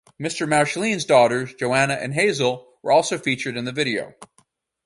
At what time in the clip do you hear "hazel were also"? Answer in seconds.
2.15-3.19